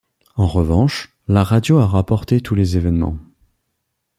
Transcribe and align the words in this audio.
En 0.35 0.47
revanche 0.47 1.15
la 1.27 1.43
radio 1.43 1.77
a 1.77 1.85
rapporté 1.85 2.41
tous 2.41 2.55
les 2.55 2.75
événements. 2.75 3.19